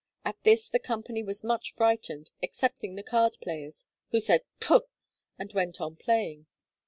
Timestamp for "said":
4.19-4.41